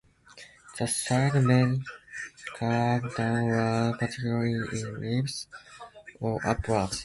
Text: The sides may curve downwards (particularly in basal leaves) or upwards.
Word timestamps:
The 0.79 0.87
sides 0.87 1.35
may 1.35 1.77
curve 2.55 3.15
downwards 3.15 3.99
(particularly 3.99 4.53
in 4.53 4.67
basal 4.71 4.93
leaves) 4.97 5.45
or 6.19 6.43
upwards. 6.43 6.99